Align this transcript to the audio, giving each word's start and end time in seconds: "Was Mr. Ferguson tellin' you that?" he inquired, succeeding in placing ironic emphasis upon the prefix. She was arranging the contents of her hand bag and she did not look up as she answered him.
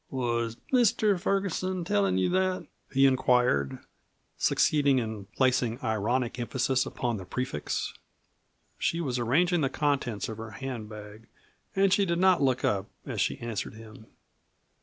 "Was 0.09 0.57
Mr. 0.73 1.19
Ferguson 1.19 1.83
tellin' 1.85 2.17
you 2.17 2.27
that?" 2.29 2.65
he 2.91 3.05
inquired, 3.05 3.77
succeeding 4.35 4.97
in 4.97 5.25
placing 5.37 5.79
ironic 5.83 6.39
emphasis 6.39 6.87
upon 6.87 7.17
the 7.17 7.23
prefix. 7.25 7.93
She 8.79 8.99
was 8.99 9.19
arranging 9.19 9.61
the 9.61 9.69
contents 9.69 10.27
of 10.27 10.37
her 10.39 10.57
hand 10.57 10.89
bag 10.89 11.27
and 11.75 11.93
she 11.93 12.07
did 12.07 12.17
not 12.17 12.41
look 12.41 12.65
up 12.65 12.87
as 13.05 13.21
she 13.21 13.37
answered 13.41 13.75
him. 13.75 14.07